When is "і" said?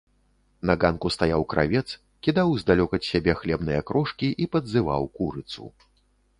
4.47-4.51